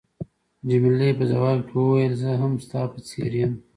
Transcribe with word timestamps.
جميله 0.69 1.09
په 1.17 1.23
ځواب 1.31 1.59
کې 1.67 1.73
وویل، 1.77 2.13
زه 2.21 2.31
هم 2.41 2.53
ستا 2.65 2.81
په 2.93 2.99
څېر 3.07 3.31
یم. 3.39 3.51